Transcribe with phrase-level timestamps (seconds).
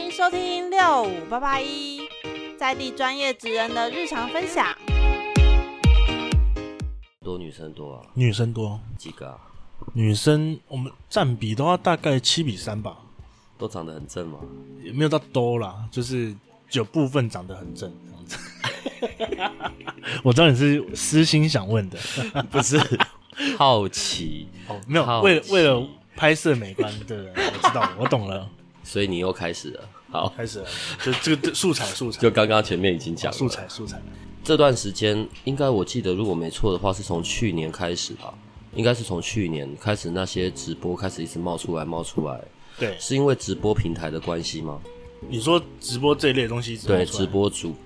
[0.00, 2.00] 欢迎收听六五八八一，
[2.58, 4.74] 在地专业职人的日常分享。
[7.22, 8.06] 多女生多啊？
[8.14, 9.36] 女生多几个啊？
[9.92, 12.96] 女生我们占比的话大概七比三吧。
[13.58, 14.38] 都长得很正吗？
[14.82, 16.34] 也没有到多啦，就是
[16.72, 19.60] 有部分长得很正这样子。
[20.24, 21.98] 我知道你是私心想问的，
[22.50, 22.80] 不是
[23.58, 25.86] 好奇 哦，没有，好为了为了
[26.16, 28.48] 拍摄美观，对，我知道，我懂了。
[28.90, 30.66] 所以你又开始了，好，开始了，
[31.00, 34.02] 就这个素材素材， 就刚刚前面已经讲了素材素材。
[34.42, 38.34] 这段时间应该我记得，如果没错的话，是从去年开始吧？
[38.74, 42.40] 应该是从去年开始，那些直播开始一直冒出来冒出来。
[42.80, 44.80] 对，是因为直播平台的关系吗？
[45.28, 47.76] 你说直播这一类东西，对，直播主。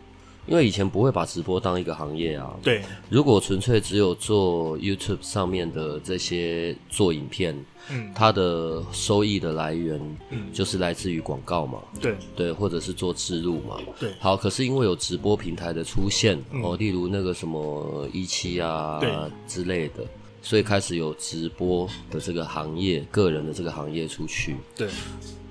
[0.46, 2.54] 因为以前不会把直播当一个行业啊。
[2.62, 7.56] 对，如果纯粹只有做 YouTube 上面的这些做影片，
[7.90, 11.78] 嗯，它的收益的来源，嗯，就是来自于广告嘛。
[12.00, 13.76] 对，对，或者是做植入嘛。
[13.98, 14.12] 对。
[14.20, 19.00] 好，可是因为有直播平台的出现，嗯、哦，例如那个什么一期啊，
[19.46, 20.04] 之类的，
[20.40, 24.56] 所以开始有直播的这个行业，个人的这个行业出去。
[24.76, 24.88] 对。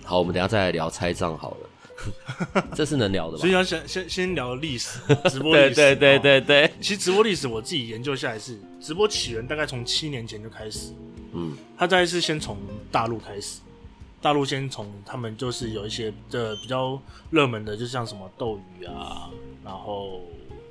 [0.03, 1.69] 好，我们等一下再来聊拆账好了。
[2.73, 3.39] 这是能聊的吧？
[3.39, 4.99] 所以要先先先聊历史，
[5.29, 5.75] 直播历史。
[5.75, 6.71] 对对对对对。
[6.81, 10.91] 其实直播历史我自己研究下来是，直播起源大概从七年前就开始。
[11.33, 12.57] 嗯，它大概是先从
[12.91, 13.59] 大陆开始，
[14.21, 19.29] 大陆先从他们就是有一些的比较热门的，就像什么斗鱼啊，
[19.63, 20.21] 然后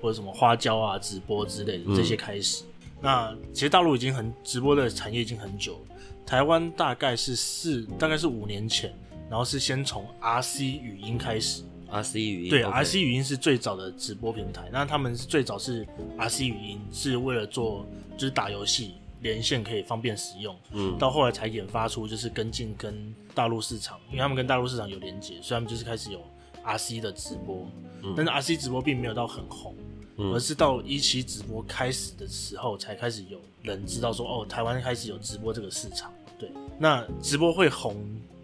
[0.01, 2.65] 或者什么花椒啊直播之类的这些开始。
[2.65, 2.69] 嗯、
[3.01, 8.93] 那其实大陆已经很直播的产业已经很久了，台湾大概是四，大概是五年前。
[9.33, 14.69] 然后是先从 RC 语音开始，RC 语音对 okay RC 语音是最早的直播平台。
[14.71, 15.87] 那他们是最早是
[16.19, 20.55] RC 语音，是为了做就是打游戏连线可以方便使用。
[20.73, 26.21] 嗯，到后来才研发出就是跟进跟大陆市场，因为他们跟大陆市场有连接，所以他们就是开始有
[26.63, 27.67] RC 的直播。
[28.03, 29.75] 嗯，但是 RC 直播并没有到很红，
[30.19, 36.13] 嗯，而是到一期直播开始的时候才开始有人知道说哦，台湾开始有直播这个市场。
[36.39, 37.97] 对，那直播会红。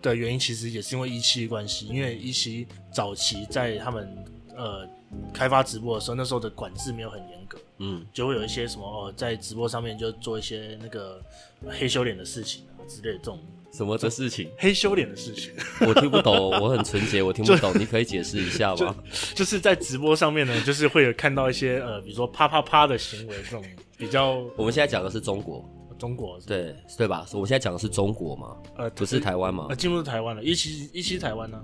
[0.03, 4.09] 的原因其实也是因为一期的关系，因为一期早期在他们
[4.57, 4.89] 呃
[5.33, 11.23] 开发直播的时候，那时候的管制没有很严格，嗯，就会有一些什么哦，在直播上面就做一些那个
[11.67, 13.39] 黑修脸的事情啊之类的这种
[13.73, 15.53] 什么的事情，黑修脸的事情，
[15.87, 18.97] 我听不懂，我很纯洁，我听不懂， 你可以解释一下吗？
[19.35, 23.65] 就，就是在直播上面呢，就是会有看到一些呃，比如说啪啪啪的行为，这种
[23.97, 24.37] 比较。
[24.57, 25.65] 我们现在讲的是中国。
[25.99, 27.27] 中国对对吧？
[27.33, 29.67] 我现在讲的是中国嘛，呃，不是台湾嘛？
[29.69, 31.61] 呃，进入台湾了，一期一期台湾呢？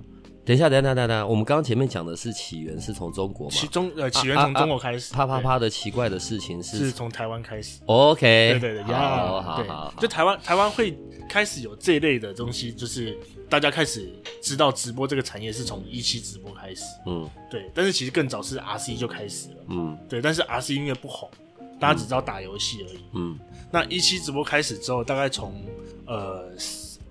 [0.46, 3.54] 等一下，等一下，等一下，我们刚刚前面讲的是起源是从中国嘛？
[3.54, 7.80] 起中呃起源从中国开始，啪啪啪的奇怪的事情是是从台湾开始。
[7.86, 10.94] OK，对对对，好好好，就台湾台湾会
[11.30, 13.18] 开始有这一类的东西，就是
[13.48, 14.12] 大家开始
[14.42, 16.84] 知道直播这个产业是从一期直播开始。
[17.06, 19.56] 嗯，对，但是其实更早是 RC 就开始了。
[19.68, 21.26] 嗯，对，但是 RC 音乐不红。
[21.80, 23.04] 大家只知道打游戏而已。
[23.12, 23.38] 嗯，
[23.70, 25.62] 那一期直播开始之后，大概从
[26.06, 26.50] 呃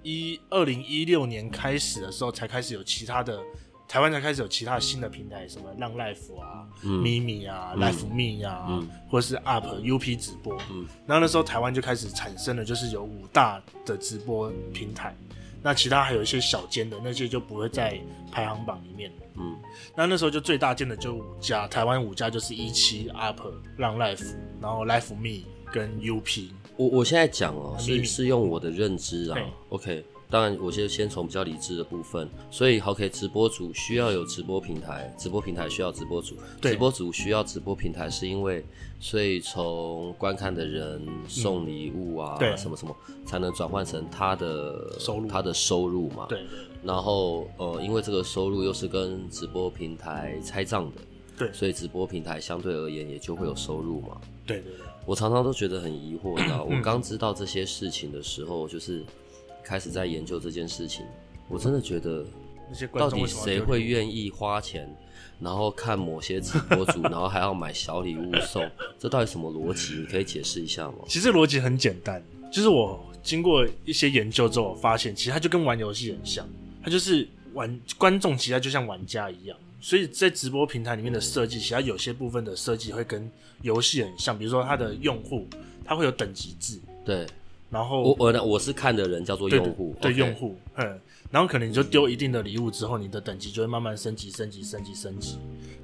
[0.02, 3.40] 一二零一六年开始的时候，才开始有其他的
[3.88, 10.58] 台湾才开始有其他的新的平台，什么浪 Life 啊、咪咪、嗯、啊、Life Me 啊，嗯、或者是 Up UP 直播。
[10.72, 15.16] 嗯，然后那时候台湾就开始产生了，就是有五大的直播平台。
[15.64, 17.98] 那其他还有一些小间的，那些就不会在
[18.32, 19.12] 排行榜里面。
[19.36, 19.58] 嗯，
[19.96, 23.42] 那那时候就最大间的就五家，台湾五家就是一期 UP、
[23.78, 26.50] 浪 Life，然后 Life Me 跟 UP。
[26.76, 29.40] 我我现在讲哦、喔，是是用我的认知啊。
[29.70, 30.04] OK。
[30.34, 38.66] 当然，我就先从比较理智的部分，所以 OK，直播主需要有直播平台，直播平台需要直播主，直播主需要直播平台，是因为
[39.00, 42.96] 所以从观看的人送礼物啊，嗯、什么什么，
[43.28, 46.26] 才能转换成他的收入，他的收入嘛。
[46.28, 46.40] 对。
[46.82, 51.02] 然后呃，因为这个收入又是跟直播平台拆账的，
[51.38, 54.20] 对，所以直播平台相对而言也就会有收入嘛。
[54.48, 54.86] 对对对。
[55.06, 59.06] 我常常都觉得很疑惑，你知道， 我刚知道这些事情的时候，就是。
[59.64, 61.06] 开始在研究这件事情，
[61.48, 62.26] 我真的觉得，
[62.94, 64.88] 到底谁会愿意花钱，
[65.40, 68.70] 然后看某些直播主， 然后还要买小礼物送？
[69.00, 70.00] 这到底什么逻辑？
[70.00, 70.96] 你可以解释一下吗？
[71.08, 72.22] 其实逻辑很简单，
[72.52, 76.48] 就是我经过一些研究之后，发现其实它就跟玩游戏很像，
[76.84, 79.58] 它就是玩观众，其实就像玩家一样。
[79.80, 83.30] 所以在直播平台里面的设计，其实有些部分的设计会跟
[83.62, 85.46] 游戏很像，比如说它的用户，
[85.84, 87.26] 它会有等级制，对。
[87.74, 91.00] 然后我我我是看的人叫做用户，对，用户，嗯，
[91.32, 95.40] 然后可能你就丢一定的礼物之后，你的等级就会慢慢升级、升级、升级、升级，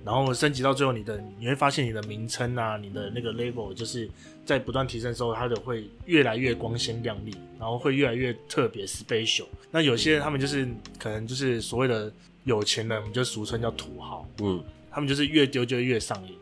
[0.05, 4.07] 然后升级到最后，你的你会发现你的名称啊，你的那个 level 就是
[4.45, 9.45] 在不断提升的时候，它的会越来越光鲜亮丽，然后会越来越特别 special。
[9.71, 10.67] 那有些人他们就是
[10.99, 12.13] 可能就是所谓的
[12.43, 16.35] 有钱人，我们就俗称叫土豪，嗯，他们就是越丢就越上瘾。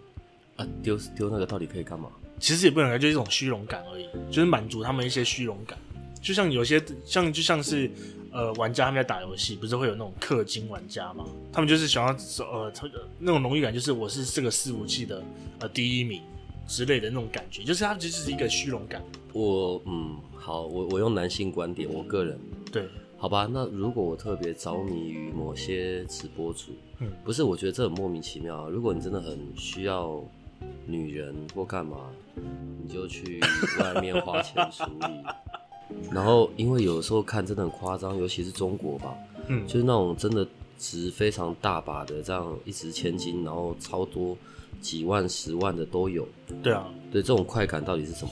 [0.58, 2.10] 啊，丢丢那个到底可以干嘛？
[2.40, 5.78] 其实也不能说，就是一种虚荣感而已，就是满足他们一些虚荣感。
[6.22, 7.90] 就像有些像就像是
[8.32, 11.26] 呃玩家他们在打游戏，不是会有那种氪金玩家吗？
[11.54, 12.14] 他们就是想要
[12.44, 12.72] 呃
[13.20, 15.24] 那种荣誉感，就是我是这个伺服器的
[15.60, 16.22] 呃第一名
[16.68, 19.02] 之类的那种感觉，就是它其实是一个虚荣感。
[19.32, 22.38] 我嗯好，我我用男性观点，我个人
[22.72, 22.88] 对，
[23.18, 23.48] 好吧。
[23.50, 28.70] 那如果我特别着迷于某些直播主，嗯，不是，我觉得这很莫名其妙啊。
[28.70, 30.22] 如果你真的很需要。
[30.86, 32.10] 女人或干嘛，
[32.82, 33.40] 你就去
[33.80, 35.08] 外面花钱处理。
[36.12, 39.16] 然后，因为有的时候看真的很夸张，尤其是中国吧，
[39.48, 40.46] 嗯，就是那种真的
[40.78, 44.38] 值非常大把的，这样一值千金，然后超多
[44.82, 46.28] 几万、十万的都有。
[46.62, 48.32] 对啊，对，这种快感到底是什么？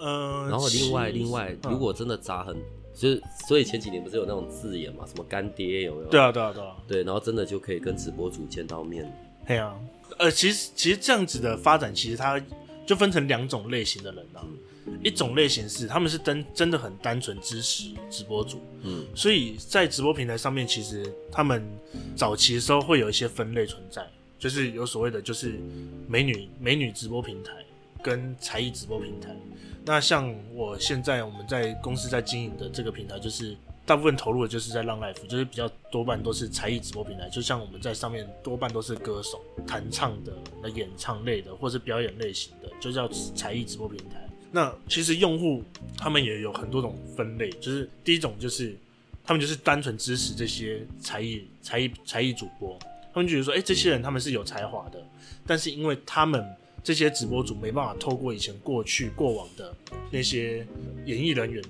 [0.00, 2.54] 嗯、呃，然后另外另外，如果真的砸很，
[2.94, 6.08] 就是所以前几年不是有那种字眼嘛，什么干爹有没有？
[6.08, 9.10] 对啊，对啊，对啊，对，然后真的就可以跟直播主见到面。
[9.46, 9.74] 对啊。
[10.20, 12.38] 呃，其实其实这样子的发展，其实它
[12.86, 14.44] 就分成两种类型的人啊。
[15.02, 21.66] 一种类型是他们是真真的很单纯支持直播主，嗯，所以在直播平台上面，其实他们
[22.14, 24.04] 早期的时候会有一些分类存在，
[24.38, 25.58] 就是有所谓的就是
[26.06, 27.52] 美女美女直播平台
[28.02, 29.34] 跟才艺直播平台。
[29.86, 33.56] 那像我现在我们在公司在经营的这个平台就是。
[33.90, 40.32] 大部分投入的就是在浪 Life，就是比较多半都是才艺直播平台，就像我们在上面多半都是歌手弹唱的、
[40.62, 44.24] 那演唱类的，或是表演类型的，就叫才艺直播平台。
[44.52, 45.64] 那其实用户
[45.98, 48.76] 他们也有很多种分类，就是第一种就是
[49.24, 52.78] 他们就是单纯支持这些才艺、才艺、才艺主播，
[53.12, 55.04] 他们觉得说，哎、这些人他们是有才华的，
[55.44, 56.46] 但是因为他们
[56.84, 59.74] 这些直播主没办法透过以前过去过往的
[60.12, 60.64] 那些
[61.06, 61.60] 演艺人员，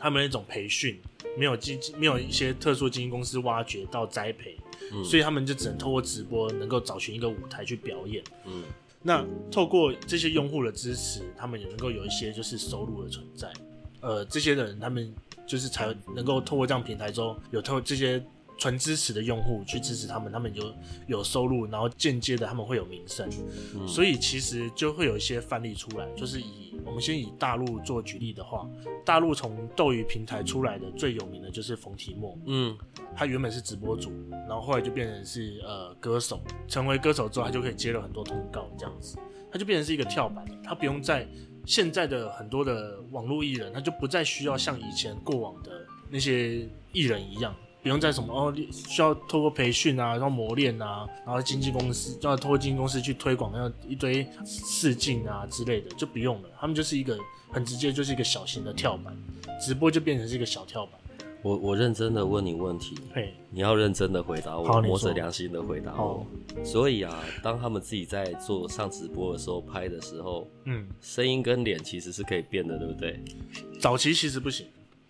[0.00, 1.00] 他们那种培训。
[1.36, 4.56] 没有经没有一些特殊经纪公司挖掘到栽培，
[4.92, 8.22] 嗯，所以他们就只能透过直播能够找寻一个舞台去表演。
[8.46, 8.64] 嗯，
[9.02, 13.52] 那透过这些用户的支持，他们也能够有一些就是收入的存在。
[14.00, 15.14] 呃，这些人他们
[15.46, 18.22] 就是才能够透过这样平台中有透过这些。
[18.60, 20.62] 纯支持的用户去支持他们，他们就
[21.06, 23.26] 有收入，然后间接的他们会有名声，
[23.74, 26.06] 嗯，所以其实就会有一些范例出来。
[26.14, 28.68] 就是以我们先以大陆做举例的话，
[29.02, 32.76] 大陆从斗鱼平台出来的最有名的就是冯提莫，嗯，
[33.16, 39.16] 他原本是直播主，然后后来就变成是呃歌手，成为歌手之后，他就可以接了很多通告，这样子，
[39.50, 41.26] 他就变成是一个跳板，他不用在
[41.64, 45.70] 现在的很多的网络艺人，他就不再需要像以前过往的
[46.10, 47.56] 那些艺人一样。
[47.82, 56.48] 不用再什么哦，需要透过培训啊，然后磨练啊，然后经纪公司就要透过经纪公司去推广，要一堆试镜啊之类的，就不用了。
[56.58, 57.18] 他们就是一个
[57.50, 59.16] 很直接，就是一个小型的跳板，
[59.60, 61.00] 直播就变成是一个小跳板。
[61.42, 66.26] 我我认真的问你问题，嘿，你要认真的回答我，摸着良心的回答我。
[66.62, 73.18] 所以啊，当他们自己在做上直播的时候拍的时候，嗯，声音跟脸其实是可以变的，对不对？
[73.80, 74.66] 早期其实不行，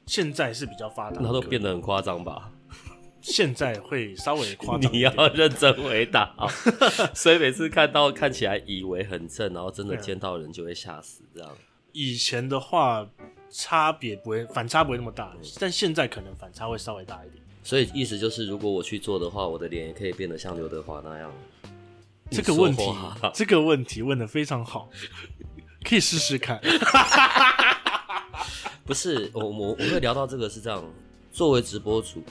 [0.06, 2.52] 现在是比较发达，那都变得很夸张吧？
[3.22, 6.34] 现在会稍微夸张，你要认真回答。
[7.14, 11.50] 所以每次看到看起来以为很正，然后真的见到人就会吓死这样。
[11.92, 13.06] 以前的话
[13.50, 17.42] 差别不会反差不会那么大，但现在可能反差会稍微大一点。
[17.62, 21.32] 所以意思就是，如果我去做的话，我的脸也可以变得像刘德华那样。
[22.30, 22.90] 这个问题，
[23.34, 24.88] 这个问题问的非常好，
[25.84, 26.60] 可以试试看。
[28.86, 30.82] 不是我我我会聊到这个是这样，
[31.32, 32.22] 作为直播主。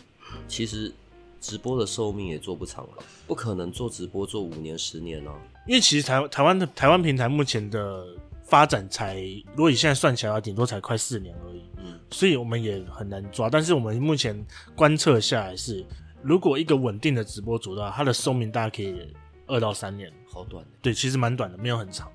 [0.47, 0.91] 其实
[1.39, 5.39] 直播的寿命也做不长了，不可能做直播做五年十年哦、啊。
[5.67, 8.05] 因为其实台台湾的台湾平台目前的
[8.43, 9.21] 发展才，
[9.55, 11.63] 如果以现在算起来，顶多才快四年而已。
[11.77, 13.49] 嗯，所以我们也很难抓。
[13.49, 14.45] 但是我们目前
[14.75, 15.85] 观测下来是，
[16.21, 19.13] 如果一个稳定的直播主的话，它的寿命大概可以
[19.47, 20.65] 二到三年，好短。
[20.81, 22.11] 对，其实蛮短的，没有很长。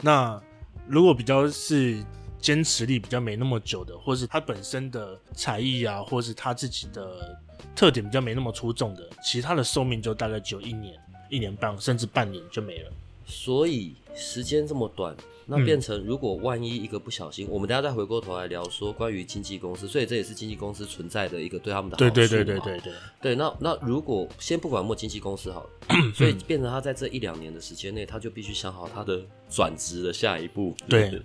[0.00, 0.40] 那
[0.86, 2.04] 如果比较是。
[2.44, 7.34] 坚持力比较没那么久的，或是他本身的才艺啊，或是他自己的
[7.74, 10.94] 特点比较没那么出众的，其实他的寿命就大概只有一年、
[11.28, 12.90] 一年半，甚至半年就没了。
[13.26, 22.14] 所以时间这么短，那变成如果万一一个不小心，嗯、我们等下再回过头来聊说关于经纪公司，所以这也是经纪公司存在的一个对他们的好处。
[22.14, 22.92] 对对对对对对。
[23.22, 25.70] 对，那那如果先不管莫经纪公司好了，
[26.14, 30.76] 所以变成他在这一两年的时间内，他就必须想好他的转职的下一步。
[30.88, 31.22] 对。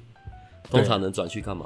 [0.70, 1.66] 通常能转去干嘛？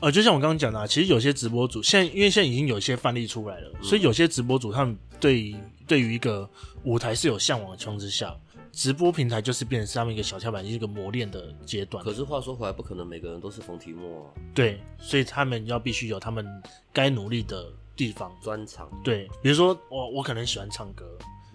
[0.00, 6.48] 呃，就像我刚刚讲的，其实有些直播主现在，因为现在已经有一些范例出来了，嗯、所以有些直播主他们对对于一个
[6.84, 8.36] 舞台是有向往的情况之下，
[8.72, 12.04] 直播平台就是变成他们一个小跳板，一个磨练的阶段。
[12.04, 14.30] 可是话说回来，不可能每个人都是冯提莫啊。
[14.54, 16.46] 对，所以他们要必须有他们
[16.92, 17.66] 该努力的
[17.96, 18.30] 地方。
[18.42, 18.90] 专长。
[19.02, 21.06] 对，比如说我我可能喜欢唱歌。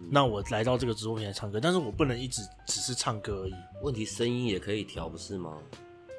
[0.10, 3.54] 那我来到这个直播平台唱歌，但是我不能一直只是唱歌而已。
[3.84, 5.60] 问题声音也可以调，不是吗？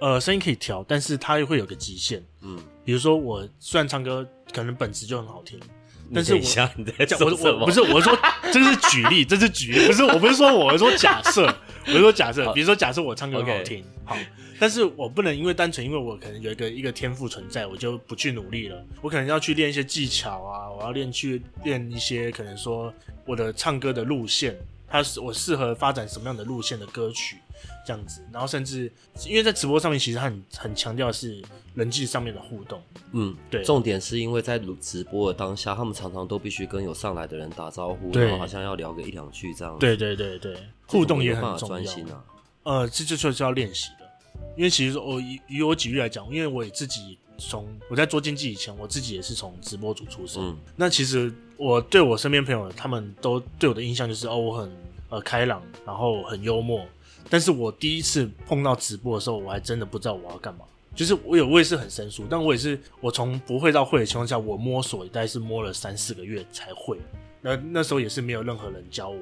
[0.02, 2.21] 呃，声音可以调，但是它又会有个极限。
[2.40, 5.61] 嗯，比如说我虽然唱歌可能本质就很好听，
[6.12, 6.40] 但是我
[6.75, 7.61] 你在讲什么？
[7.61, 8.18] 我不是，我是说
[8.52, 11.47] 这是举例，这是举例，不是我不是说我是说假设，
[11.87, 14.16] 我是说假设，比如说假设我唱歌很好听，好。
[14.59, 18.85] 但是我不能因为单纯因为我可能有一个一个天赋存在，我就不去努力了。
[19.00, 22.92] 我可能要去练一些技巧啊，我要练去练一些可能说
[23.25, 24.56] 我的唱歌的路线，
[24.93, 27.39] 它是我适合发展什么样的路线的歌曲
[27.87, 28.21] 这样子。
[28.31, 28.93] 然后甚至
[29.27, 31.43] 因为在直播上面，其实他很很强调是
[31.75, 32.83] 人际上面的互动。
[33.13, 33.65] 嗯，对。
[33.65, 39.81] 重点是因为在直播的当下，他们常常都必须跟有上来的人打招呼，然后好像要聊个一两句这样子。
[39.81, 40.55] 对对对对，
[40.87, 41.81] 互动也很重要。
[41.81, 42.25] 专心啊。
[42.65, 44.03] 呃，这就就是要练习的。
[44.57, 50.43] 因为其实我以以我举例来讲，因为我也自己从我在做经济以前，我自己也是从直播组出身。
[50.43, 54.71] 嗯、那其实我对我身边朋友，他们都对我的印象就是哦，我很
[55.12, 56.85] 呃开朗，然后很幽默。
[57.31, 60.64] 但是我第一次碰到直播的时候，我还真的不知道我要干嘛。
[60.95, 66.99] 就是我有我也是很生疏，但我也是我从不会到会的情况下，我摸索大概是摸了三四个月才会。
[67.40, 69.19] 那那时候也是没有任何人教我，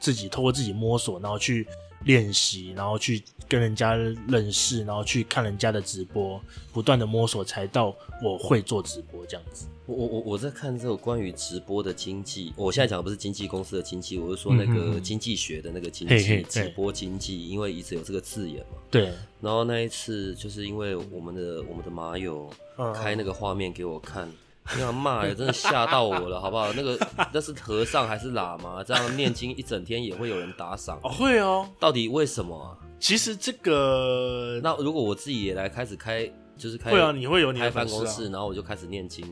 [0.00, 1.66] 自己透过自己摸索，然后去。
[2.04, 3.94] 练习，然后去跟人家
[4.28, 6.40] 认识，然后去看人家的直播，
[6.72, 9.66] 不断的摸索，才到我会做直播这样子。
[9.86, 18.78] 我我我我在看这个关于直播的经济，我现在讲的不是经纪公司的经济，我是说那个经济学的那个经济，直播经济，因为一直有这个字眼嘛。
[18.90, 19.12] 对。
[19.40, 22.48] 然后那一次就是因为我们的我们的马友
[22.94, 24.28] 开那个画面给我看。
[24.28, 24.32] 嗯
[24.72, 26.72] 你想骂呀，真的吓到我了，好不好？
[26.72, 26.98] 那个
[27.32, 28.82] 那是和尚还是喇嘛？
[28.82, 30.98] 这样念经一整天也会有人打赏？
[31.02, 31.68] 哦，会哦。
[31.78, 32.72] 到底为什么啊？
[32.98, 39.26] 其实这个，那如果我自己也来开始开，就是开会啊，你会有你的开办公室，然后我就开始念经。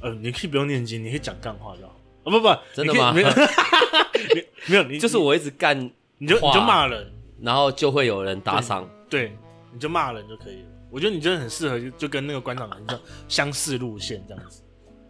[0.00, 1.94] 呃，你可以不用念经，你可以讲干话就好。
[2.24, 3.12] 哦不不，真的吗？
[3.12, 3.28] 没有，
[4.66, 5.78] 没有，你 就是我一直干，
[6.16, 8.88] 你就你就骂人，然后就会有人打赏。
[9.10, 9.36] 对，
[9.72, 10.68] 你就骂人就可以了。
[10.94, 14.62] 我觉得你真的很适合，就就跟那个馆长一样，相似路线这样子。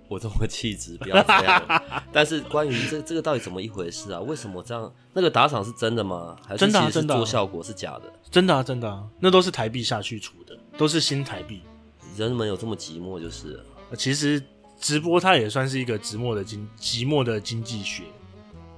[0.09, 1.83] 我这么气质，不要这样。
[2.11, 4.19] 但是关于这这个到底怎么一回事啊？
[4.19, 4.91] 为什么这样？
[5.13, 6.37] 那个打赏是真的吗？
[6.47, 8.05] 还是其实是做效果是假的？
[8.31, 11.61] 真的啊，真的啊，那都是台币下去出的，都是新台币。
[12.17, 13.63] 人们有这么寂寞就是。
[13.99, 14.43] 其实
[14.81, 18.05] 直播它也算是一个寂寞的经寂寞的经济学。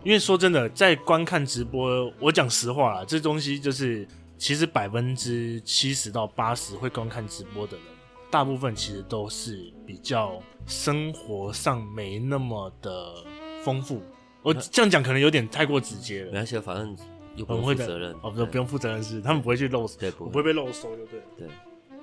[0.03, 4.09] 因为说真的，在观看直播，我讲实话啦，这东西就是。
[4.39, 7.87] 其实百分之七十到八十会观看直播的人，
[8.31, 13.25] 大部分其实都是比较生活上没那么的
[13.63, 14.03] 丰富。
[14.43, 16.27] 我这样讲可能有点太过直接了。
[16.27, 16.97] 没关系，反正
[17.35, 18.15] 又不用负责任。
[18.23, 21.21] 哦，不，不用负责任是，他们不会去漏，对，不会，被漏收，就对。
[21.37, 21.49] 对，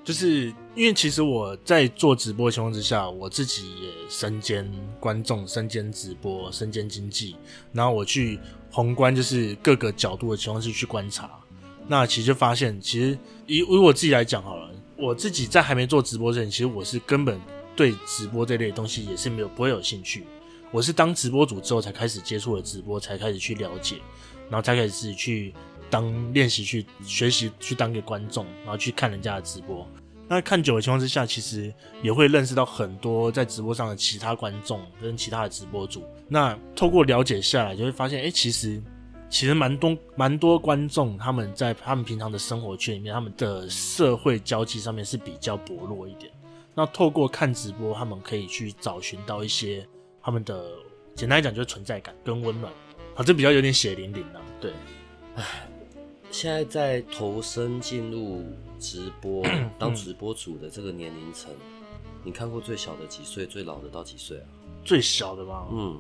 [0.04, 7.38] 就是因为其实我在做直播的情况之下，我自己也身兼观众、身兼直播、身兼经济，
[7.72, 8.38] 然后我去
[8.70, 11.40] 宏观就是各个角度的情况是去观察。
[11.88, 17.40] 那其实就发现，其实以以我自己来讲好了，我自己在还没做直播之前，其实我是根本
[17.76, 20.24] 对直播这类东西也是没有不会有兴趣。
[20.72, 23.98] 我是当直播主之后才开始接触了直播，才开始去了解，
[24.50, 25.54] 然后才开始自己去
[25.90, 29.86] 当练习去学习去当一个观众，然后去看人家的直播。
[30.28, 31.72] 那看久的情况之下，其实
[32.02, 36.04] 也会认识到很多在直播上的其他观众跟其他的直播主。
[36.30, 38.82] 那透过了解下来，就会发现，哎，其实。
[39.34, 46.32] 其实蛮多蛮多观众，他们在他们平常的生活圈里面，他们的社会交际上面是比较薄弱一点。
[46.76, 49.88] 那透过看直播，他们可以去找寻到一些
[50.22, 50.64] 他们的，
[51.16, 52.72] 简单来讲就是存在感跟温暖。
[53.16, 54.42] 啊，这比较有点血淋淋啊。
[54.62, 54.72] 对，
[55.36, 55.68] 唉，
[56.30, 58.44] 现在在投身进入
[58.78, 59.44] 直播
[59.80, 61.50] 当直播主的这个年龄层，
[62.24, 64.46] 你看过最小的几岁，最老的到几岁啊？
[64.86, 65.66] 最小的吗？
[65.72, 66.00] 嗯。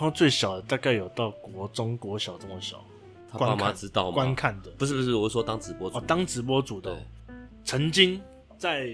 [0.00, 2.82] 然后最小的大概有到国中、国小这么小，
[3.30, 4.14] 他爸妈知道吗？
[4.14, 6.94] 观看的不是不是，我是说当直播主哦，当直播主的，
[7.26, 8.18] 对曾经
[8.56, 8.88] 在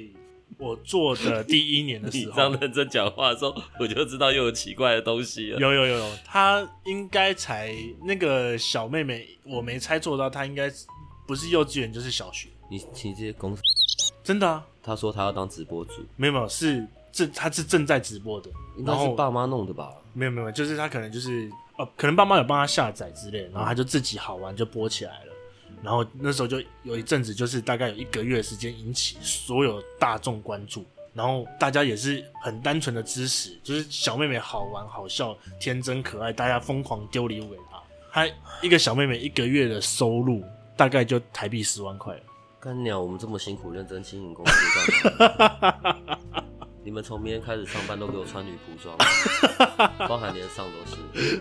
[0.59, 5.61] 我做的第一年的时候， 你这样认真讲话的时候，我就知道又有奇怪的东西了。
[5.61, 7.73] 有有有有，他应该才
[8.03, 10.69] 那个小妹妹，我没猜错到，他应该
[11.25, 12.49] 不是幼稚园就是小学。
[12.69, 13.63] 你你这些公司
[14.25, 14.67] 真的啊？
[14.87, 16.87] 他说他要当直播主，没有没有是。
[17.12, 19.90] 正，他是正在直播的，应该是爸妈弄的吧？
[20.12, 25.33] 没有没有，就是他可能就是呃，可能爸妈有帮他下载之类，然后他就自己好玩就播起来了，
[25.83, 37.83] 然后那时候就有一阵子，就是大概有一个月的时间引起所有大众关注，然后大家也是很单纯的支持，就是小妹妹好玩好笑、天真可爱，大家疯狂丢礼物给她。
[38.12, 40.45] 她一个小妹妹一个月的收入
[40.76, 42.21] 大概就台币十万块了。
[42.67, 46.19] 干鸟，我们这么辛苦认真经营公司干嘛？
[46.83, 48.99] 你们从明天开始上班都给我穿女仆装，
[50.09, 51.41] 包含连上都是。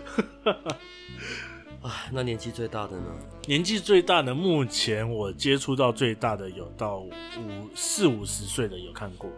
[1.82, 3.12] 啊，那年纪最大的呢？
[3.48, 7.10] 年纪最大的，目前我接触到最大的有到五
[7.74, 9.28] 四五十岁的有看过。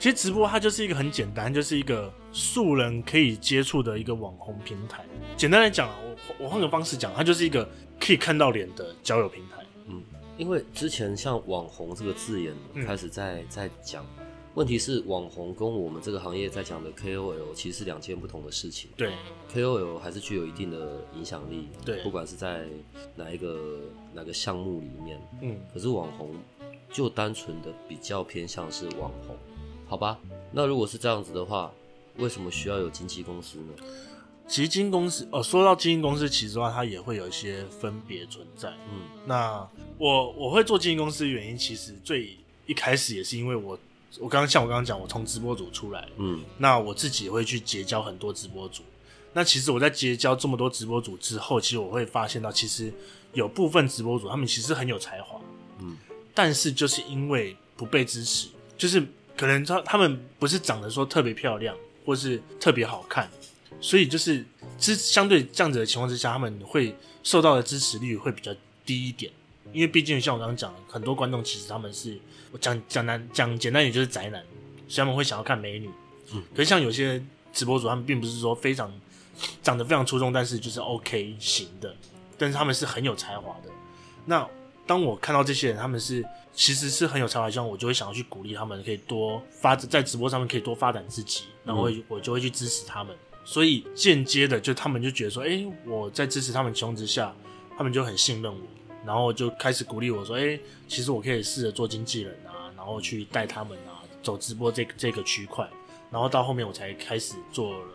[0.00, 5.04] 其实直播它就是一个很简单，就是一个素人可以接触的一个网红平台。
[5.36, 5.88] 简单来讲，
[6.28, 7.68] 我我换个方式讲，它就是一个
[8.00, 9.55] 可以看到脸的交友平台。
[10.36, 14.04] 嗯，因为之前像网红这个字眼开始在在讲。
[14.54, 18.88] 问题是网红跟我们这个行业在讲的 KOL 其实是两件不同的事情。
[18.96, 19.12] 对
[19.52, 21.68] ，KOL 还是具有一定的影响力。
[21.84, 22.66] 对，不管是在
[23.14, 23.80] 哪一个
[24.14, 25.20] 哪个项目里面。
[25.42, 26.34] 嗯，可是网红
[26.90, 29.36] 就单纯的比较偏向是网红，
[29.86, 30.18] 好吧？
[30.50, 31.70] 那如果是这样子的话，
[32.16, 33.74] 为什么需要有经纪公司呢？
[34.48, 38.70] 其实基金公司哦，说到基金公司，其实的话它也会有一些分别存在。
[38.92, 42.36] 嗯，那我我会做基金公司的原因，其实最
[42.66, 43.78] 一开始也是因为我。
[44.18, 48.82] 我刚刚像我刚刚讲，我从直播组出来，嗯，那我自己也会去结交很多直播组。
[49.34, 52.90] 那其实我在结交这么多直播组之后，其实我会发现到，其实
[53.34, 55.38] 有部分直播组他们其实很有才华，
[55.80, 55.98] 嗯，
[56.32, 58.48] 但是就是因为不被支持，
[58.78, 61.76] 就是可能他他们不是长得说特别漂亮，
[62.06, 63.30] 或是特别好看，
[63.86, 64.44] 所以就是
[64.76, 68.52] 支相对这样子的情况之下，他们会受到的支持率会比较
[68.84, 69.30] 低一点。
[69.72, 72.18] 因为毕竟像我刚刚讲，很多观众其实他们是
[72.50, 74.42] 我讲讲难讲简单一点就是宅男，
[74.88, 75.88] 所以他们会想要看美女。
[76.32, 78.92] 嗯，可是像有些直播主，他们并不是说非常
[79.62, 81.94] 长得非常出众，但是就是 OK 型的，
[82.36, 83.70] 但是他们是很有才华的。
[84.24, 84.44] 那
[84.84, 93.16] 当我看到这些人，他们是其实是很有才华，这样我就会想要去鼓励他们，可以多发在直播上面可以多发展自己，然后我就会去支持他们。
[93.46, 97.32] 所以间接的就他们就觉得说，哎，我在支持他们情况之下，
[97.78, 98.60] 他们就很信任我。
[99.06, 105.64] 然后就开始鼓励我说：“哎，其实我可以试着做经纪人啊，然后去带他们啊，走直播这、这个区块。
[106.10, 107.86] 然后到后面我才开始做了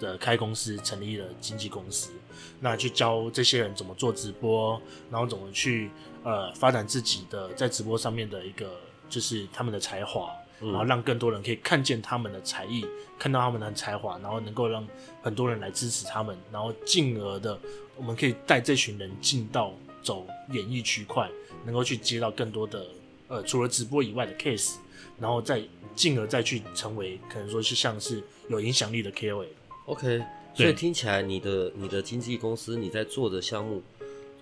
[0.00, 2.10] 的开公司，成立了经纪公司，
[2.58, 5.92] 那去教这些人怎么做直播，然后怎么去
[6.24, 10.28] 呃发展自己的在直播上面的一个就是他们的才华，
[10.62, 12.86] 然后让更多人可以看见他们的才艺，
[13.18, 14.86] 看到他们的才华，然后能够让
[15.22, 17.58] 很多人来支持他们，然后进而的
[17.96, 19.72] 我们可以带这群人进到。”
[20.02, 21.30] 走演艺区块，
[21.64, 22.84] 能够去接到更多的
[23.28, 24.74] 呃，除了直播以外的 case，
[25.16, 25.62] 然后再
[25.94, 29.46] 进而再去成为可能说是像是有影响力的 KOL。
[29.86, 30.20] OK，
[30.54, 33.80] 所以听起来你的你的经纪公司你在做的项目，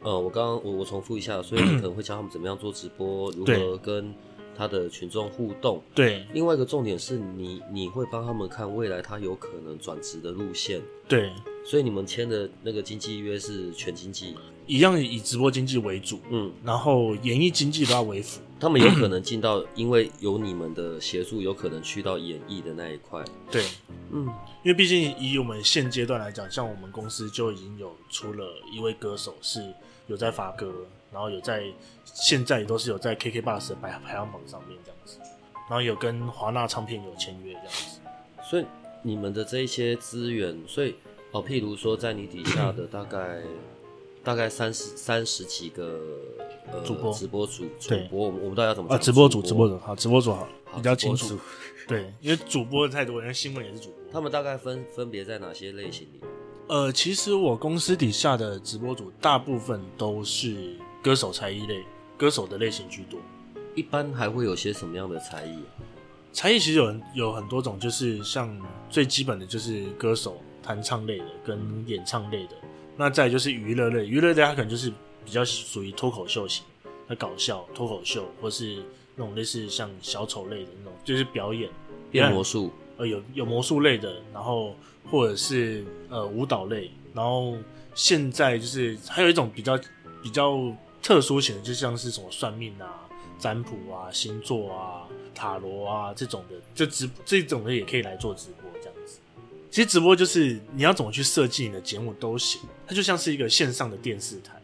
[0.01, 4.15] 呃，我刚刚我我重复一下，所以你可能会教他们怎么样做直播，如何跟
[4.61, 5.83] 他的群众互动。
[5.95, 10.83] 对，另外一个重点是你你会帮他们看未来他有可能转职的路线。
[11.09, 11.33] 对，
[11.65, 14.37] 所以你们签的那个经纪约是全经纪。
[14.67, 18.41] 一样以直播经济为主，嗯，然后演艺经济都要为辅。
[18.61, 23.25] 他们有可能进到，因为有你们的协助，有可能去到演艺的那一块。
[23.51, 23.65] 对，
[24.13, 24.27] 嗯，
[24.63, 29.75] 因为毕竟以我们现阶段来讲，像我们公司就已经有出了一位歌手是
[30.07, 30.73] 有在发歌，
[31.11, 31.65] 然后有在
[32.15, 35.19] 现在也都是有在 KK Bus 的排排行榜上面这样子，
[35.69, 38.01] 然后有跟华纳唱片有签约这样子。
[38.43, 38.67] 所以
[39.03, 40.95] 你们的这一些资源，所以
[41.33, 43.41] 哦，譬如说在你底下的大概。
[44.23, 45.99] 大概三十三十几个
[46.71, 48.99] 呃主播直播主主播，我们我们大家怎么啊？
[48.99, 50.47] 直播主直播主好，直播主好，
[50.77, 51.39] 比较清楚。
[51.89, 53.99] 对，因为主播的太多，人新闻也是主播。
[54.13, 56.21] 他们大概分分别在哪些类型里？
[56.69, 61.83] 呃，其实我公司底下的直播主大部分都是歌手才艺类，
[62.21, 63.19] 歌手的类型居多。
[63.75, 65.59] 一般还会有些什么样的才艺？
[66.35, 68.55] 才艺其实有有很多种，就是像
[68.91, 72.53] 最基本的就是歌手弹唱类的跟演唱类的。
[72.95, 74.93] 那再就是娱乐类，娱乐类它可能就是
[75.25, 76.63] 比较属于脱口秀型，
[77.07, 78.83] 那搞笑脱口秀，或是
[79.17, 81.71] 那种类似像小丑类的那种，就是表演
[82.11, 84.77] 变魔术，呃，有有魔术类的，然后
[85.11, 87.57] 或者是呃舞蹈类，然后
[87.95, 89.79] 现在就是还有一种比较
[90.23, 90.59] 比较
[91.03, 93.09] 特殊型的，就像是什么算命啊、
[93.39, 99.19] 占卜啊、星座啊、塔罗啊这种的，就直这种的也可以来做直播这样子。
[99.71, 104.61] 其实直播就是你要怎么去设计你的节目都行，它就像是一个线上的电视台，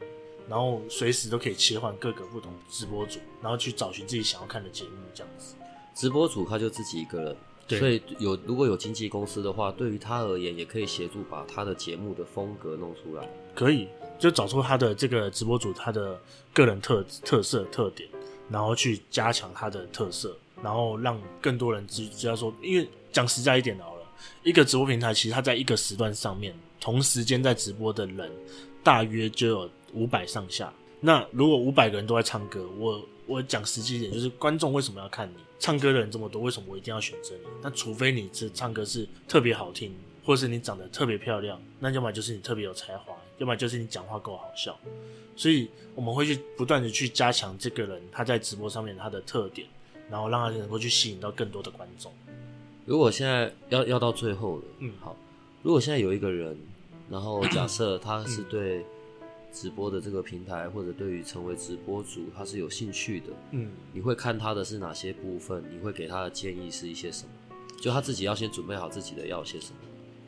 [0.49, 5.55] 然后随时都可以切换各个不同直播组，然后去找寻自己想要看的节目这样子。
[5.95, 13.27] 直播主他就自己一个人，对，所以有如果有经纪公司的话，对于他而言，也可以协助把他的节目的风格弄出来。
[13.55, 16.19] 可以，就找出他的这个直播主他的
[16.53, 18.09] 个人特特色特点，
[18.51, 24.03] 然后去加强他的特色，然后让更多人知知道说，因为讲实在一点的好了，
[24.43, 28.31] 一个直播平台其实它在一个时段上面同时间在直播的人
[28.83, 30.73] 大约就有五百上下。
[31.01, 35.35] 那如果五百个人都在唱歌，我我讲实际一点，就是观众为什么要看你？
[35.59, 37.49] 唱歌的人这么多，为什么我一定要选择你？
[37.63, 44.79] 那除非你这唱歌是特别好听，或是你长得特别漂亮，那要么就是你特别有才华，要么就是你讲话够好笑。
[45.37, 49.67] 所以我们会去不断的去加强这个人他在直播上面他的特点，
[50.11, 52.13] 然后让他能够去吸引到更多的观众。
[52.85, 55.17] 如果现在要要到最后了，嗯，好，
[55.63, 56.57] 如果现在有一个人，
[57.11, 58.85] 然后 假设他是对。
[59.53, 63.29] 直播的这个平台，或者对于成为直播主，他是有兴趣的。
[63.53, 65.65] 嗯，你会看他的是哪些部分？
[65.73, 67.31] 你会给他的建议是一些什么？
[67.81, 69.79] 就他自己要先准备好自己的要些什么？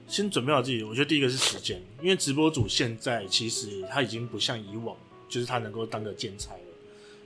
[0.09, 0.83] 先准备好自己。
[0.83, 4.97] 我觉得第一个是时间，因为直播主现在其实他已经不像以往，
[5.29, 6.61] 就是他能够当个兼差了。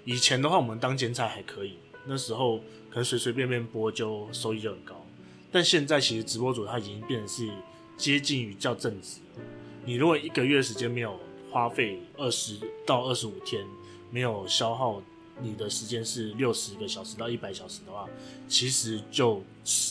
[0.04, 2.58] 以前的话，我们当兼差还可以，那时候
[2.90, 5.06] 可能随随便便播就收益就很高。
[5.52, 7.48] 但现在其实直播主他已经变成是
[7.96, 9.44] 接近于叫正职了。
[9.84, 13.64] 你如果一个月时间没有花费二十到二十五天，
[14.10, 15.00] 没有消耗
[15.40, 18.08] 你的时间是六十个小时到一百小时的话，
[18.48, 19.40] 其实就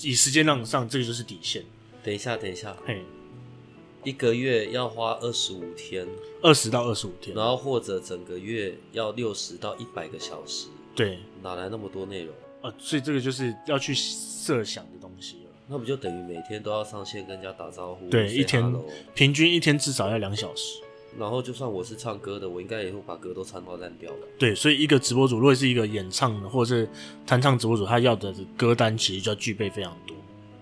[0.04, 1.64] 以时间量上，这个就是底线。
[2.04, 3.04] 等一下，等一下，嘿，
[4.04, 6.08] 一个月要花二十五天，
[6.42, 12.34] 二十到二十五天，然后或者整个月要六十到一百个小时，对，哪来那么多内容？
[12.62, 15.52] 啊，所以这个就是要去设想的东西了。
[15.68, 18.10] 那不就等于每天都要上线跟人家打招呼？
[18.10, 18.76] 对，一天
[19.14, 20.82] 平均一天至少要两小时。
[21.20, 24.20] 然后，就算我是唱歌的，我应该也会把歌都唱到烂掉的。
[24.40, 26.90] 对，所以一个直播主，如果是一个演唱的或者是
[27.26, 30.16] 弹唱直播主，他要的歌单其实就要具备非常多。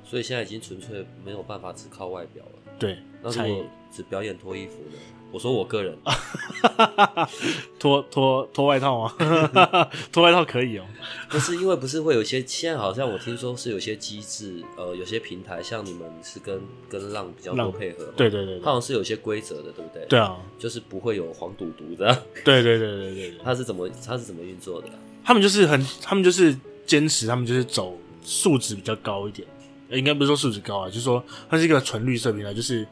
[0.10, 2.52] 所以现在已经纯粹没有办法只靠外表了。
[2.80, 4.98] 对，那如果只表演脱衣服呢？
[5.32, 5.96] 我说我个人，
[7.78, 9.14] 脱脱脱外套吗？
[10.12, 10.90] 脱外套可以哦、喔。
[11.30, 20.04] 不是因为不是会有些，现在好像我听说是有些机制，呃，有些平台像你们是跟跟浪比较多配合，对对对，对，好像是有些规则的，对不对？
[20.08, 22.12] 对啊，就是不会有黄赌毒的。
[22.44, 24.88] 对对对对对对，他是怎么他是怎么运作的？
[25.24, 29.48] 他们就是很，他们就是坚持，他们就是走素质比较高一点，
[29.92, 32.88] 应该不是说素质高啊，就是说它是一个纯绿色平台，就是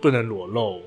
[0.00, 0.80] 不能裸露。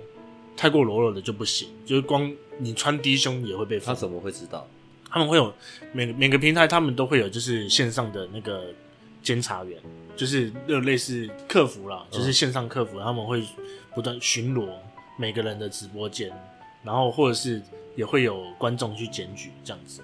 [0.55, 3.87] 太过裸露的就不行，就是光你穿低胸也会被封。
[3.87, 4.67] 他怎么会知道？
[5.09, 5.51] 他们会有
[5.91, 8.67] 每每个平台，他们都会有就是线上的那个
[9.23, 9.81] 监察员，
[10.15, 13.43] 就是那种类似客服啦，就是线上客服，他们会
[13.95, 14.67] 不断巡逻
[15.17, 16.31] 每个人的直播间，
[16.83, 17.59] 然后或者是
[17.95, 20.01] 也会有观众去检举这样子。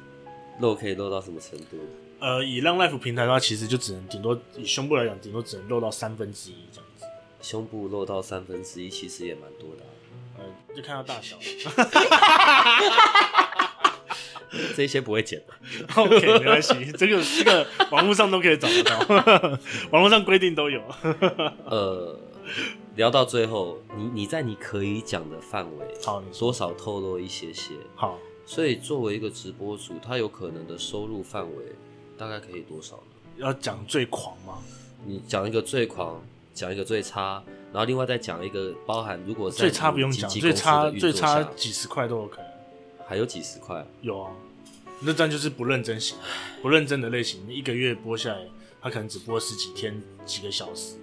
[0.59, 1.77] 漏可以漏到什么程度？
[2.19, 7.05] 呃，以浪 life 平台的话，其实就只能顶多以胸部来讲，顶多只能露到三分之一这样子。
[7.41, 10.43] 胸部露到三分之一，其实也蛮多的啊。
[10.75, 11.37] 就看到大小，
[14.75, 15.53] 这些不会剪的。
[16.01, 18.99] OK，没关系，这个这个网络上都可以找得到，
[19.91, 20.81] 网络上规定都有。
[21.65, 22.19] 呃，
[22.95, 27.73] 聊到最后，你你在你可以讲的范围，好，多少透露一些些。
[27.95, 31.63] 好，所以作为一个直播主，他有可能的收入范围
[32.19, 33.01] 大概可以多少呢？
[33.37, 34.59] 要讲最狂吗？
[35.05, 36.21] 你讲一个最狂。
[36.51, 42.45] 讲一个最差，然后另外再讲一个包含，如果最差不用讲，最差最差几十块都有可能，
[43.07, 44.33] 还有几十块，有啊，
[44.99, 46.17] 那这样就是不认真型，
[46.61, 48.45] 不认真的类型，一个月播下来，
[48.81, 50.97] 他可能只播十几天几个小时，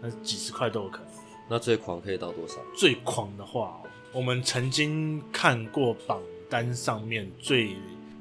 [0.00, 1.06] 那几十块都有可能。
[1.48, 2.56] 那最狂可以到多少？
[2.74, 3.80] 最狂的话，
[4.12, 7.76] 我们曾经看过榜单上面最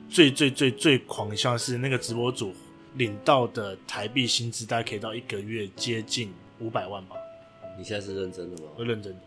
[0.09, 2.53] 最最最最狂，像是那个直播主
[2.95, 6.33] 领到的台币薪资，大概可以到一个月接近。
[6.61, 7.17] 五百万吧？
[7.77, 8.69] 你现在是认真的吗？
[8.77, 9.19] 我认真的。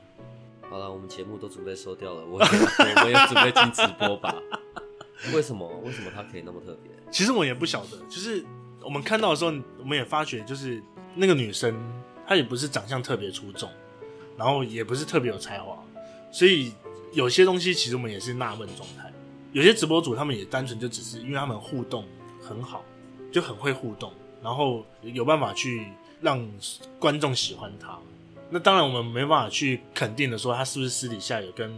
[0.70, 4.34] 好了，我们节目都准备收掉了，我也我我也准备进直播吧。
[5.34, 5.68] 为什么？
[5.84, 6.90] 为什么他可以那么特别？
[7.10, 8.42] 其实我也不晓得，就是
[8.82, 10.82] 我们看到的时候，我们也发觉，就是
[11.14, 11.74] 那个女生
[12.26, 13.68] 她也不是长相特别出众，
[14.38, 15.78] 然后也不是特别有才华，
[16.32, 16.72] 所以
[17.12, 19.07] 有些东西其实我们也是纳闷状态。
[19.52, 22.04] 有些直播主他们也单纯就只是因为他们互动
[22.40, 22.84] 很好，
[23.32, 25.86] 就很会互动，然后有办法去。
[26.20, 26.44] 让
[26.98, 27.96] 观众喜欢他，
[28.50, 31.72] 那当然我们没办法去肯定的说他是不是私底下有跟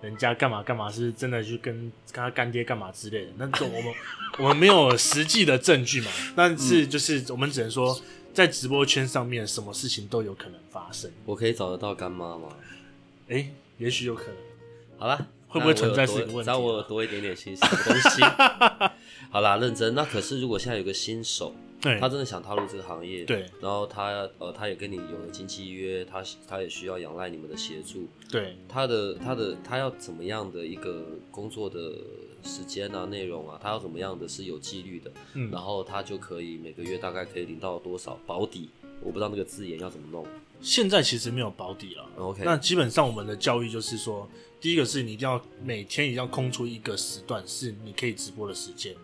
[0.00, 1.74] 人家干嘛干嘛，是真的去跟
[2.12, 3.32] 跟他干爹干嘛之类的。
[3.36, 3.94] 那种我们
[4.38, 8.00] 我们没有实际的证据嘛，但是就是我们只能说，
[8.32, 11.10] 在直播圈上面，什么事情都有可能发生。
[11.24, 12.50] 我可以找得到干妈吗？
[13.28, 14.36] 哎、欸，也许有可能。
[14.96, 16.44] 好啦，会不会存在是一个问题？
[16.44, 18.22] 找我多一点点新鲜的东西。
[19.30, 19.94] 好啦，认真。
[19.94, 21.54] 那可是如果现在有个新手。
[21.78, 31.92] 对，他真的想踏入这个行业，对，然后他呃，他也跟你有了经纪约，他他也需要仰赖你们的协助，对，他的他的他要怎么样的一个工作的
[32.42, 38.70] 时间啊、内容啊，他要怎么样的是有纪律的，嗯，然后他就可以每个月大概可以领到多少保底，
[39.02, 40.26] 我不知道那个字眼要怎么弄。
[40.60, 44.28] 现在其实没有保底了，OK，那基本上我们的教育就是说，
[44.60, 48.94] 第一个是你一定要每天一定要空出一个时段是你可以直播的时间。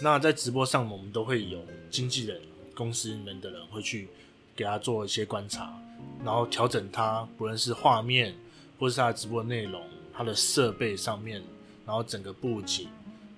[0.00, 1.58] 那在直播上，我们都会有
[1.90, 2.40] 经纪人
[2.74, 4.08] 公司里面的人会去
[4.56, 5.78] 给他做一些观察，
[6.24, 8.34] 然后调整他不论是画面
[8.78, 11.42] 或是他的直播内容、他的设备上面，
[11.84, 12.88] 然后整个布景，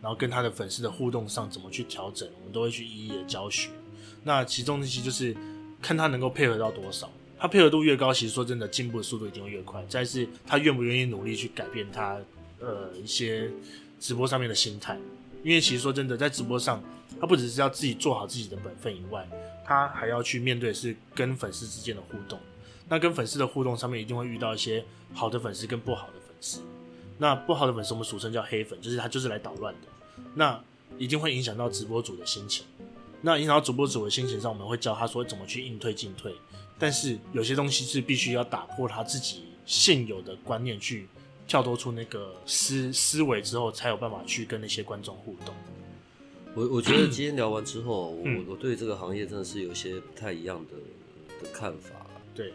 [0.01, 3.69] 然后跟他的粉丝的互动上怎么去调整，我们都会去一一的教学。
[4.23, 5.37] 那其中一些就是
[5.83, 7.11] 看他能够配合到多少，
[7.45, 9.85] 他配合度越高，其实说真的进步的速度一定会越快。
[9.87, 12.19] 再是他愿不愿意努力去改变他
[12.59, 13.51] 呃一些
[14.01, 14.99] 直播上面的心态。
[15.43, 16.83] 因为其实说真的，在直播上，
[17.21, 19.29] 他不只是要自己做好自己的本分以外，
[19.63, 22.41] 他还要去面对是跟粉丝之间的互动。
[22.89, 26.63] 那跟粉丝的互动上面，一定会遇到一些好的粉丝跟不好的粉丝。
[27.19, 29.89] 那不好的粉丝，我们俗称叫黑粉，就是他就是来捣乱的。
[30.35, 30.59] 那
[30.97, 32.65] 一定会影响到直播主的心情。
[33.21, 36.35] 那影响到直播主的心情上，我们会教他说怎么去应退进退。
[36.79, 41.07] 但是有些东西是必须要打破他自己现有的观念去。
[41.47, 45.55] 跳脱出那个思思维之后，才有办法去跟那些观众互动。
[46.55, 51.91] 我我觉得今天聊完之后，嗯、我我对这个行业真的是有一些不太一样的的看法。
[52.35, 52.55] 对，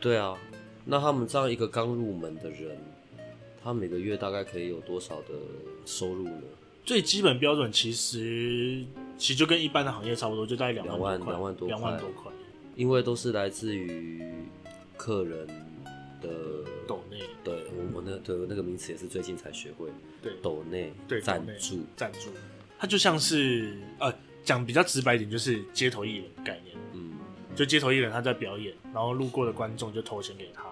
[0.00, 0.38] 对啊。
[0.86, 2.78] 那他们这样一个刚入门的人，
[3.62, 5.34] 他每个月大概可以有多少的
[5.84, 6.42] 收入呢？
[6.82, 8.82] 最基本标准其实
[9.18, 11.76] 其实就跟一般的行业差不多，就大概两万两万多块。
[11.76, 12.32] 两万多块，
[12.74, 14.22] 因为都是来自于
[14.96, 15.46] 客人
[16.20, 16.28] 的
[16.86, 17.20] 抖内。
[17.42, 19.88] 对，我我那对那个名词也是最近才学会。
[20.22, 22.30] 对，抖内对赞助赞助，
[22.78, 26.76] 它就像是呃讲比较直白一点，就是街头艺人概念。
[26.94, 27.18] 嗯，
[27.54, 30.64] 就街头艺人他在表演，然后路过的观众就投钱给他，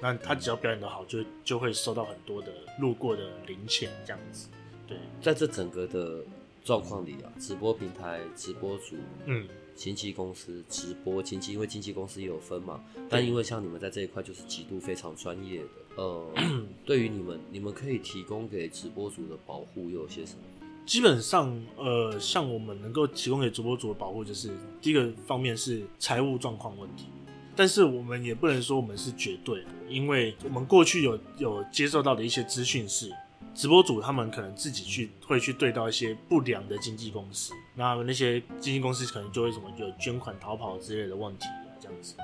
[0.00, 4.48] 那他只要表演的好，就就会收到很多的路过的零钱这样子。
[4.88, 6.18] 对，在这整个的
[6.64, 9.46] 状况里啊，直播平台、直播主，嗯。
[9.74, 16.32] 经纪公司直播经纪，因为经纪公司也有分嘛，但因为像你们在这一块就是极度非常专业的，呃，
[16.84, 20.40] 对于你们，你们可以提供给直播组的保护又有些什么？
[20.84, 27.06] 基本上，呃，像我们能够提供给直播组的保护，就是第一个方面是财务状况问题，
[27.54, 33.12] 但是我们也不能说我们是绝对的，因为我们过去有有接受到的一些资讯是。
[33.54, 42.14] 直播主他们可能自己去会去对到一些不良的经纪公司，那那些经纪公司可能就会什么有捐款逃跑之类的问题啊，这样子。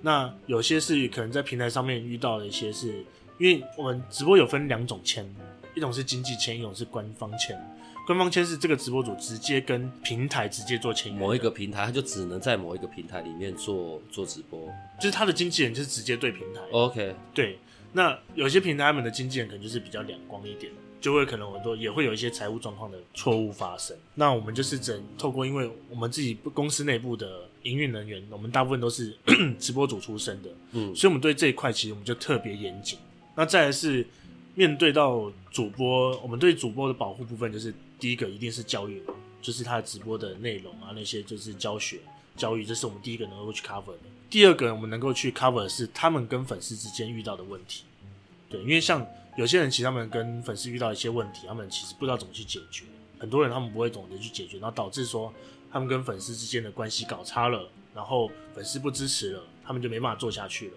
[0.00, 3.04] 那有些是可能在平台上面遇到的一些是，
[3.38, 5.28] 因为我们直播有分两种签，
[5.74, 7.58] 一种是经纪签，一种是官方签。
[8.06, 16.60] 官方签是这个直播主直接跟平台直接做签约，某一个平台他就只能在某一个平台里面做做直播，就是他的经纪人就是直接对平台。
[16.72, 17.58] OK，对。
[17.98, 23.96] 那有些平台他们的经纪人可能就是比较两光一点，就会可能很多也会有一些财务状况的错误发生。
[24.14, 29.12] 那我们就是只能透过，因为我们自己公司内部的营运人员，我们大部分都是
[29.58, 32.96] 直播主出身的，嗯，所以我们对这一块其实我们就特别严谨。
[33.34, 34.06] 那再来是
[34.54, 41.98] 面对到主播，我们对主播的保护部分就是第一个一定是教育嘛，就是他的直播的内容啊，那些就是教学
[42.36, 43.98] 教育，这是我们第一个能够去 cover 的。
[44.30, 47.84] 第二个，我们能够去 cover 的是他们跟粉丝之间遇到的问题，
[48.48, 49.06] 对，因为像
[49.36, 52.84] 有些人其实他们跟粉丝遇到一些问题，他们其实不知道怎么去解决，
[53.18, 55.32] 很多人他们不会懂得去解决，然后导致说
[55.70, 60.74] 他们跟粉丝之间的关系搞差了，然后粉丝不支持了，他们就没办法做下去了。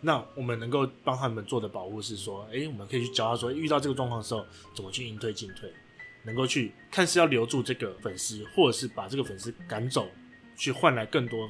[0.00, 5.72] 那我们能够帮他们做的保护是说，诶，我们可以去教他说，遇到这个状况的时候怎么去应对进退，
[6.24, 10.08] 能够去看是要留住这个粉丝，或者是把这个粉丝赶走，
[10.56, 11.48] 去换来更多。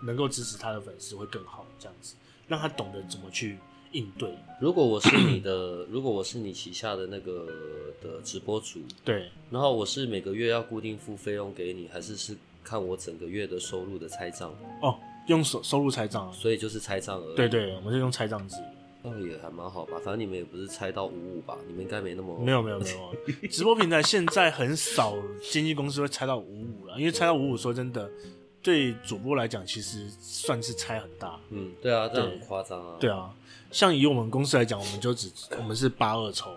[0.00, 2.14] 能够支持他的粉丝会更好，这样子
[2.46, 3.58] 让他懂得怎么去
[3.92, 4.30] 应对。
[4.60, 7.46] 如果我是你的， 如果我是你旗下的那个
[8.02, 14.52] 的直播主，对，然后我是每个月要固定付费用给你，还是是看我整个月的收入的拆账？
[14.82, 14.98] 哦，
[15.28, 17.36] 用收收入拆账，所以就是拆账而已。
[17.36, 18.56] 对对，我们是用拆账制，
[19.02, 19.92] 那也还蛮好吧。
[20.04, 21.56] 反正你们也不是拆到五五吧？
[21.68, 23.14] 你们应该没那么没有没有没有。
[23.48, 28.10] 直播平台现在很少经纪公司会拆到五五了，因为拆到五五，说真的。
[28.68, 31.40] 对主播来讲，其实算是差很大。
[31.48, 32.96] 嗯，对啊，这样很夸张啊。
[33.00, 33.32] 对啊，
[33.72, 36.50] 像以我们公司来讲，我们就只我们是八二抽，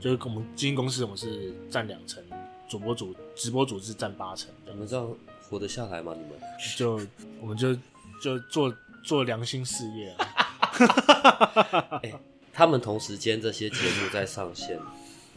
[0.00, 2.24] 就是我们经纪公司我们是占两成，
[2.66, 4.48] 主播组直播组是占八成。
[4.66, 5.06] 你们这样
[5.50, 6.14] 活得下来吗？
[6.16, 6.30] 你们
[6.78, 6.98] 就
[7.42, 7.74] 我们就
[8.22, 12.00] 就做做良心事业啊。
[12.04, 12.14] 欸，
[12.54, 14.80] 他们同时间这些节目在上线。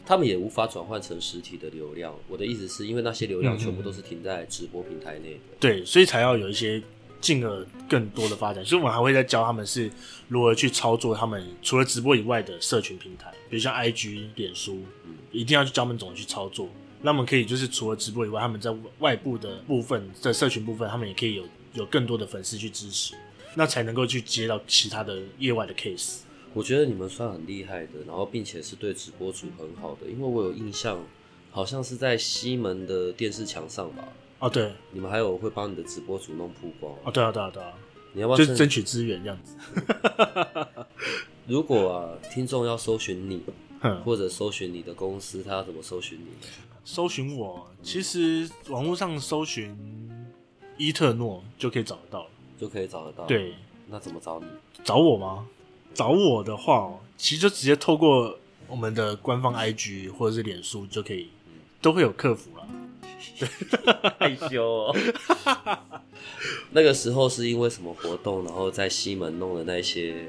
[0.08, 2.14] 他们也无法转换成实体的流量。
[2.28, 6.82] 我的意思是因为那些流量全部都是停在直播平台内对，所以才要有一些
[7.20, 8.64] 进而更多的发展。
[8.64, 9.90] 所以我们还会再教他们是
[10.28, 16.70] 如何去操作他们除了直播以外的社群平台，比如像 IG、脸书，嗯，一定要去教他们怎么去操作。
[17.02, 21.44] 那么可以就是除了直播以外，他们在外部的部分，在社群部分，他们也可以有
[21.74, 23.14] 有更多的粉丝去支持，
[23.54, 26.20] 那才能够去接到其他的业外的 case。
[26.54, 30.98] 我觉得你们算很厉害的，然后并且是对直播主很好的，因为我有印象，
[31.50, 34.08] 好像是在西门的电视墙上吧。
[34.40, 36.94] 哦，对，你们还有会帮你的直播主弄曝光。
[37.04, 37.72] 哦，对啊，对啊，对啊，
[38.12, 39.56] 你要不要就是争取资源这样子？
[41.46, 43.42] 如果啊，听众要搜寻你，
[44.04, 46.26] 或者搜寻你的公司，他要怎么搜寻你？
[46.84, 49.76] 搜寻我，其实网络上搜寻
[50.76, 53.24] 伊特诺就可以找得到了，就可以找得到。
[53.26, 53.54] 对，
[53.88, 54.46] 那怎么找你？
[54.84, 55.46] 找我吗？
[55.98, 61.26] 找我的话，其实就直接透过我们的官方 IG 或者是脸书就可以，
[61.82, 62.64] 都会有客服了。
[64.16, 64.96] 害羞哦。
[66.70, 70.28] 那个时候是因为什么活动，然后在西门弄的那些？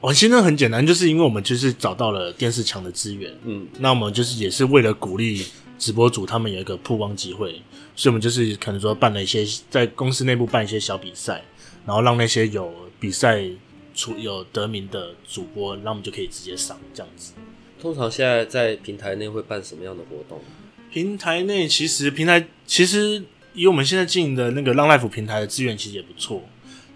[0.00, 5.46] 哦，现在很简单，就是因为我们就是找到了电视墙的资源，嗯，那我们就是也是为了鼓励
[5.78, 7.62] 直播主他们有一个曝光机会，
[7.94, 11.44] 所以我们就是可能说办了一些在公司内部办一些小比赛，
[11.86, 13.48] 然后让那些有比赛。
[13.94, 17.32] 出有得名的主播，那我们就可以直接上这样子。
[17.80, 20.40] 通常现在在平台内会办什么样的活动？
[20.90, 23.22] 平台内其实平台其实
[23.54, 26.42] 以我们现在经营的那个浪 Life 平台的资源其实也不错，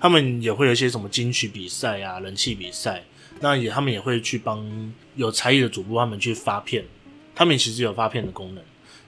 [0.00, 3.04] 他们也会有一些什么金曲比赛啊、人气比赛，
[3.40, 6.84] 那也他们也会去帮有才艺的主播他们去发片，
[7.34, 8.62] 他们其实有发片的功能，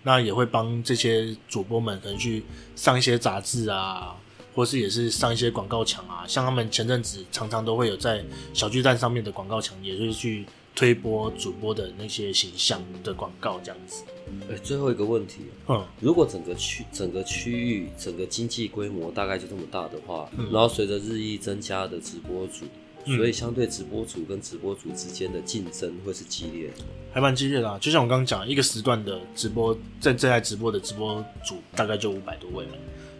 [0.04, 2.42] 那也会帮这些主播们可能去
[2.74, 4.16] 上一些杂志啊。
[4.56, 14.02] 或是也是上一些广告墙啊，像他们前阵子常常都会有在小巨蛋上面的广告墙，也就是去推播主播的那些形象的广告这样子。
[14.48, 22.64] 哎、欸，最后一个问题，嗯，如果整个区整个区域整个经济规模大概就这么大的话，嗯、然后随着日益增加的直播组，
[23.04, 27.78] 嗯、所以相对直播组跟直播组之间的竞争会是激烈的，还蛮激烈的啊。
[27.78, 32.72] 就像我刚刚讲，一个时段的直播在正在直播的直播组大概就五百多位了，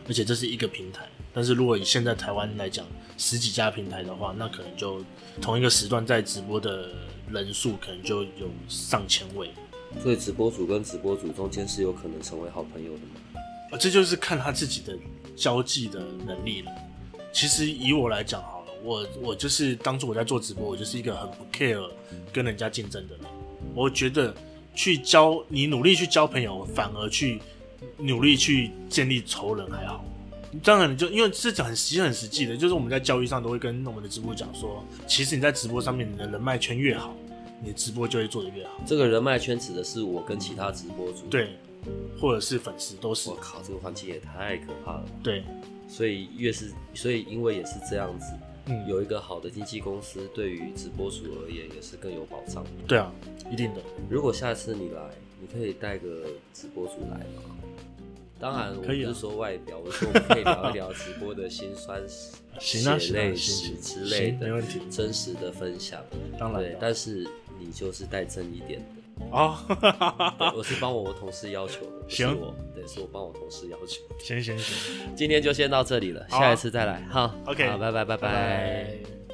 [0.09, 1.07] 而且这是一个平台。
[1.37, 2.87] 但是如果以现在台湾来讲，
[3.19, 5.05] 十几家平台的话，那可能就
[5.39, 6.89] 同一个时段在直播的
[7.31, 9.51] 人数可能就有上千位。
[10.03, 13.41] 所以直播主跟直播主中间是有可能成为好朋友的吗？
[13.71, 14.97] 啊，这就是看他自己的
[15.37, 16.73] 交际的能力了。
[17.35, 21.87] 其实以我来讲好了，我我就是当初我在做直播，我就是一个很不 care
[22.33, 23.27] 跟人家竞争的人。
[23.75, 24.35] 我觉得
[24.75, 27.43] 去交你努力去交朋友，反而去
[27.99, 30.03] 努力去建立仇人还好。
[30.63, 37.15] 当然，你就因为这很实、很实际的，就是我们在教育上都会跟我们的直播讲说，其实你在直播上面，你的人脉圈越好，
[37.63, 38.81] 你的直播就会做得越好。
[38.87, 41.51] 这个人脉圈指的是我跟其他直播主，对，
[42.21, 43.31] 或者是粉丝都是。
[43.31, 45.05] 我靠，这个环境也太可怕了。
[45.23, 45.45] 对，
[45.89, 48.27] 所以越是，所以因为也是这样子，
[48.67, 52.65] 嗯，有一个好的经纪公司，对于直播主而言也是更有保障。
[52.87, 53.13] 对啊，
[53.51, 53.81] 一定的。
[54.11, 55.01] 如果下次你来，
[55.41, 57.56] 你可以带个直播主来吗？
[58.39, 62.01] 当然，我不是说外表， 我说我们可以聊一聊直播的辛酸
[62.61, 64.49] 史、血泪史之类的，
[64.91, 66.01] 真实的分享。
[66.39, 67.27] 当然，对，但是
[67.59, 69.57] 你就是带正一点的哦。
[70.57, 74.03] 我是帮我同事要求的，行，我对，是我帮我同事要求。
[74.19, 77.03] 行行行，今天就先到这里了，下一次再来。
[77.11, 79.26] 好，OK，好，拜拜拜拜。